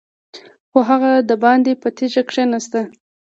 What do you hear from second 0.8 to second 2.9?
هغه دباندې په تيږه کېناست.